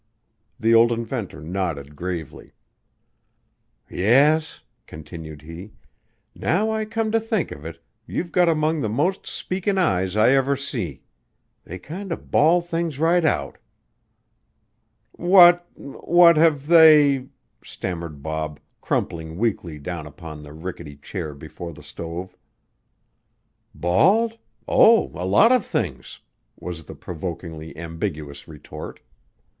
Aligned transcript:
The 0.59 0.73
old 0.73 0.91
inventor 0.91 1.39
nodded 1.41 1.95
gravely. 1.95 2.53
"Yes," 3.87 4.61
continued 4.87 5.43
he, 5.43 5.73
"now 6.33 6.71
I 6.71 6.85
come 6.85 7.11
to 7.11 7.19
think 7.19 7.51
of 7.51 7.65
it, 7.67 7.79
you've 8.07 8.31
got 8.31 8.49
among 8.49 8.81
the 8.81 8.89
most 8.89 9.27
speakin' 9.27 9.77
eyes 9.77 10.17
I 10.17 10.31
ever 10.31 10.55
see. 10.55 11.03
They 11.65 11.77
kinder 11.77 12.15
bawl 12.17 12.61
things 12.61 12.97
right 12.97 13.23
out." 13.23 13.59
"What 15.11 15.67
what 15.77 16.35
have 16.35 16.65
they" 16.65 17.27
stammered 17.63 18.23
Bob, 18.23 18.59
crumpling 18.81 19.37
weakly 19.37 19.77
down 19.77 20.07
upon 20.07 20.41
the 20.41 20.51
rickety 20.51 20.95
chair 20.95 21.35
before 21.35 21.73
the 21.73 21.83
stove. 21.83 22.35
"Bawled? 23.75 24.39
Oh, 24.67 25.11
a 25.13 25.27
lot 25.27 25.51
of 25.51 25.63
things," 25.63 26.21
was 26.59 26.85
the 26.85 26.95
provokingly 26.95 27.77
ambiguous 27.77 28.47
retort. 28.47 28.99